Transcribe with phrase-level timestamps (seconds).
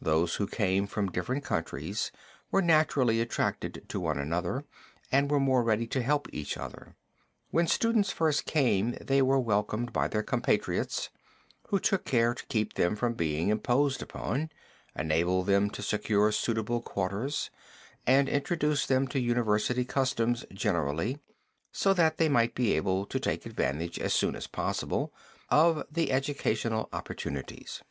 [0.00, 2.10] Those who came from different countries
[2.50, 4.64] were naturally attracted to one another,
[5.12, 6.96] and were more ready to help each other.
[7.50, 11.10] When students first came they were welcomed by their compatriots
[11.68, 14.48] who took care to keep them from being imposed upon,
[14.98, 17.50] enabled them to secure suitable quarters
[18.06, 21.18] and introduced them to university customs generally,
[21.70, 25.12] so that they might be able to take advantage, as soon as possible,
[25.50, 27.82] of the educational opportunities.